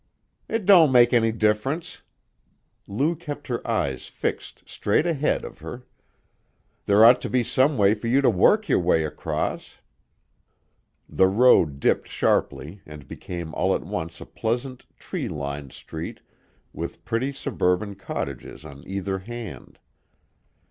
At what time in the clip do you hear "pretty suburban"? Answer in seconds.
17.05-17.93